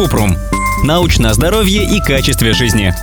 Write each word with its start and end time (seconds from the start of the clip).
Купрум. 0.00 0.34
Научное 0.82 1.34
здоровье 1.34 1.84
и 1.84 2.00
качестве 2.00 2.54
жизни. 2.54 2.94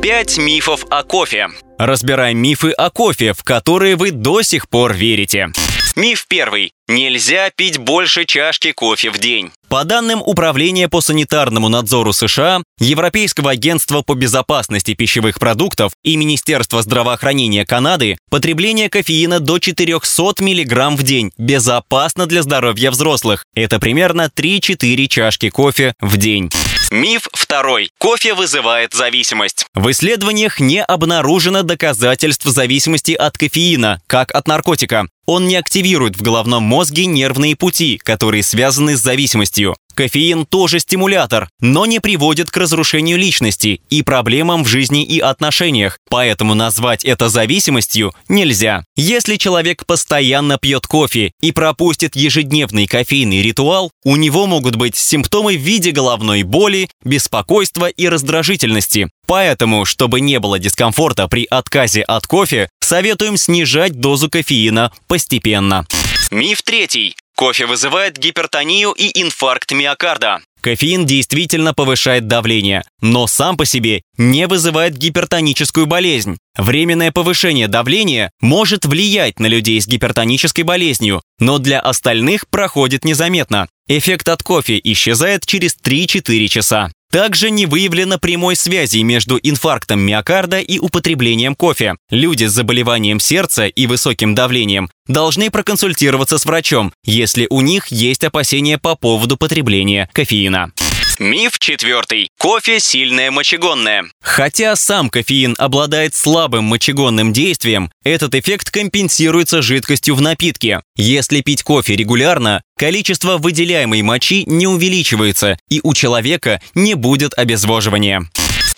Пять 0.00 0.38
мифов 0.38 0.86
о 0.88 1.02
кофе. 1.02 1.48
Разбираем 1.78 2.38
мифы 2.38 2.70
о 2.70 2.90
кофе, 2.90 3.32
в 3.32 3.42
которые 3.42 3.96
вы 3.96 4.12
до 4.12 4.42
сих 4.42 4.68
пор 4.68 4.94
верите. 4.94 5.48
Миф 5.96 6.26
первый. 6.28 6.72
Нельзя 6.88 7.50
пить 7.54 7.78
больше 7.78 8.24
чашки 8.24 8.72
кофе 8.72 9.10
в 9.10 9.18
день. 9.18 9.52
По 9.68 9.84
данным 9.84 10.22
Управления 10.22 10.88
по 10.88 11.00
санитарному 11.00 11.68
надзору 11.68 12.12
США, 12.12 12.62
Европейского 12.80 13.52
агентства 13.52 14.02
по 14.02 14.14
безопасности 14.14 14.94
пищевых 14.94 15.38
продуктов 15.38 15.92
и 16.02 16.16
Министерства 16.16 16.82
здравоохранения 16.82 17.64
Канады, 17.64 18.18
потребление 18.28 18.90
кофеина 18.90 19.38
до 19.38 19.60
400 19.60 20.42
мг 20.42 20.96
в 20.96 21.02
день 21.04 21.30
безопасно 21.38 22.26
для 22.26 22.42
здоровья 22.42 22.90
взрослых. 22.90 23.44
Это 23.54 23.78
примерно 23.78 24.30
3-4 24.34 25.06
чашки 25.06 25.48
кофе 25.48 25.94
в 26.00 26.16
день. 26.16 26.50
Миф 26.94 27.28
второй. 27.32 27.90
Кофе 27.98 28.34
вызывает 28.34 28.94
зависимость. 28.94 29.66
В 29.74 29.90
исследованиях 29.90 30.60
не 30.60 30.80
обнаружено 30.80 31.64
доказательств 31.64 32.44
зависимости 32.44 33.10
от 33.10 33.36
кофеина, 33.36 34.00
как 34.06 34.32
от 34.32 34.46
наркотика. 34.46 35.08
Он 35.26 35.48
не 35.48 35.56
активирует 35.56 36.16
в 36.16 36.22
головном 36.22 36.62
мозге 36.62 37.06
нервные 37.06 37.56
пути, 37.56 37.98
которые 37.98 38.44
связаны 38.44 38.96
с 38.96 39.00
зависимостью. 39.00 39.74
Кофеин 39.94 40.46
тоже 40.46 40.80
стимулятор, 40.80 41.48
но 41.60 41.86
не 41.86 42.00
приводит 42.00 42.50
к 42.50 42.56
разрушению 42.56 43.18
личности 43.18 43.80
и 43.90 44.02
проблемам 44.02 44.64
в 44.64 44.68
жизни 44.68 45.04
и 45.04 45.20
отношениях, 45.20 45.98
поэтому 46.10 46.54
назвать 46.54 47.04
это 47.04 47.28
зависимостью 47.28 48.12
нельзя. 48.28 48.84
Если 48.96 49.36
человек 49.36 49.86
постоянно 49.86 50.58
пьет 50.58 50.86
кофе 50.86 51.32
и 51.40 51.52
пропустит 51.52 52.16
ежедневный 52.16 52.86
кофейный 52.86 53.42
ритуал, 53.42 53.90
у 54.04 54.16
него 54.16 54.46
могут 54.46 54.76
быть 54.76 54.96
симптомы 54.96 55.56
в 55.56 55.60
виде 55.60 55.90
головной 55.90 56.42
боли, 56.42 56.88
беспокойства 57.04 57.86
и 57.86 58.08
раздражительности. 58.08 59.08
Поэтому, 59.26 59.84
чтобы 59.84 60.20
не 60.20 60.38
было 60.38 60.58
дискомфорта 60.58 61.28
при 61.28 61.46
отказе 61.48 62.02
от 62.02 62.26
кофе, 62.26 62.68
советуем 62.80 63.36
снижать 63.36 63.98
дозу 63.98 64.28
кофеина 64.28 64.92
постепенно. 65.06 65.86
Миф 66.30 66.62
третий. 66.62 67.16
Кофе 67.36 67.66
вызывает 67.66 68.16
гипертонию 68.16 68.92
и 68.92 69.10
инфаркт 69.20 69.72
миокарда. 69.72 70.40
Кофеин 70.60 71.04
действительно 71.04 71.74
повышает 71.74 72.28
давление, 72.28 72.84
но 73.00 73.26
сам 73.26 73.56
по 73.56 73.64
себе 73.66 74.02
не 74.16 74.46
вызывает 74.46 74.96
гипертоническую 74.96 75.86
болезнь. 75.86 76.38
Временное 76.56 77.12
повышение 77.12 77.68
давления 77.68 78.30
может 78.40 78.86
влиять 78.86 79.40
на 79.40 79.46
людей 79.46 79.80
с 79.80 79.86
гипертонической 79.86 80.64
болезнью, 80.64 81.22
но 81.40 81.58
для 81.58 81.80
остальных 81.80 82.48
проходит 82.48 83.04
незаметно. 83.04 83.68
Эффект 83.88 84.28
от 84.28 84.42
кофе 84.42 84.80
исчезает 84.82 85.44
через 85.44 85.76
3-4 85.76 86.48
часа. 86.48 86.90
Также 87.14 87.50
не 87.50 87.66
выявлено 87.66 88.18
прямой 88.18 88.56
связи 88.56 88.98
между 89.02 89.38
инфарктом 89.40 90.00
миокарда 90.00 90.58
и 90.58 90.80
употреблением 90.80 91.54
кофе. 91.54 91.94
Люди 92.10 92.46
с 92.46 92.50
заболеванием 92.50 93.20
сердца 93.20 93.66
и 93.66 93.86
высоким 93.86 94.34
давлением 94.34 94.90
должны 95.06 95.48
проконсультироваться 95.48 96.38
с 96.38 96.44
врачом, 96.44 96.92
если 97.04 97.46
у 97.50 97.60
них 97.60 97.86
есть 97.86 98.24
опасения 98.24 98.78
по 98.78 98.96
поводу 98.96 99.36
потребления 99.36 100.10
кофеина. 100.12 100.72
Миф 101.18 101.58
четвертый. 101.60 102.28
Кофе 102.38 102.80
сильное 102.80 103.30
мочегонное. 103.30 104.04
Хотя 104.20 104.74
сам 104.74 105.10
кофеин 105.10 105.54
обладает 105.58 106.14
слабым 106.14 106.64
мочегонным 106.64 107.32
действием, 107.32 107.90
этот 108.02 108.34
эффект 108.34 108.70
компенсируется 108.70 109.62
жидкостью 109.62 110.16
в 110.16 110.20
напитке. 110.20 110.80
Если 110.96 111.40
пить 111.40 111.62
кофе 111.62 111.94
регулярно, 111.94 112.62
количество 112.76 113.38
выделяемой 113.38 114.02
мочи 114.02 114.44
не 114.46 114.66
увеличивается, 114.66 115.56
и 115.68 115.80
у 115.84 115.94
человека 115.94 116.60
не 116.74 116.94
будет 116.94 117.32
обезвоживания. 117.38 118.28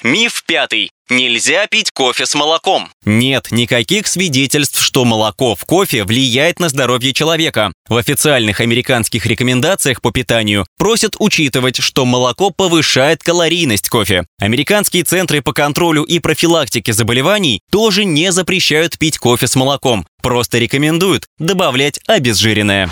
Миф 0.03 0.45
пятый. 0.47 0.91
Нельзя 1.09 1.67
пить 1.69 1.93
кофе 1.93 2.27
с 2.27 2.35
молоком. 2.35 2.89
Нет 3.05 3.49
никаких 3.53 4.09
свидетельств, 4.09 4.83
что 4.83 5.05
молоко 5.05 5.55
в 5.55 5.65
кофе 5.65 6.05
влияет 6.05 6.59
на 6.59 6.69
здоровье 6.69 7.13
человека. 7.13 7.73
В 7.89 7.97
официальных 7.97 8.61
американских 8.61 9.25
рекомендациях 9.25 10.03
по 10.03 10.11
питанию 10.11 10.67
просят 10.79 11.15
учитывать, 11.19 11.77
что 11.77 12.05
молоко 12.05 12.51
повышает 12.51 13.23
калорийность 13.23 13.89
кофе. 13.89 14.27
Американские 14.41 15.05
центры 15.05 15.43
по 15.43 15.53
контролю 15.53 16.03
и 16.03 16.19
профилактике 16.19 16.93
заболеваний 16.93 17.61
тоже 17.71 18.05
не 18.05 18.33
запрещают 18.33 18.99
пить 18.99 19.19
кофе 19.19 19.47
с 19.47 19.55
молоком, 19.55 20.07
просто 20.23 20.59
рекомендуют 20.59 21.27
добавлять 21.39 22.01
обезжиренное. 22.09 22.91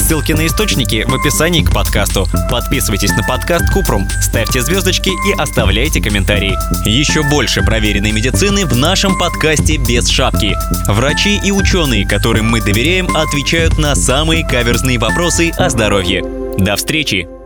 Ссылки 0.00 0.32
на 0.32 0.46
источники 0.46 1.04
в 1.06 1.14
описании 1.14 1.62
к 1.62 1.70
подкасту. 1.72 2.26
Подписывайтесь 2.50 3.12
на 3.12 3.22
подкаст 3.22 3.70
Купрум, 3.72 4.08
ставьте 4.22 4.62
звездочки 4.62 5.10
и 5.10 5.38
оставляйте 5.38 6.00
комментарии. 6.00 6.56
Еще 6.88 7.22
больше 7.22 7.62
проверенной 7.62 8.10
медицины 8.10 8.66
в 8.66 8.74
нашем 8.74 9.16
подкасте 9.18 9.76
«Без 9.76 10.08
шапки». 10.08 10.56
Врачи 10.88 11.38
и 11.44 11.52
ученые, 11.52 12.08
которым 12.08 12.50
мы 12.50 12.60
доверяем, 12.60 13.14
отвечают 13.14 13.78
на 13.78 13.94
самые 13.94 14.44
каверзные 14.44 14.98
вопросы 14.98 15.50
о 15.50 15.68
здоровье. 15.68 16.24
До 16.58 16.76
встречи! 16.76 17.39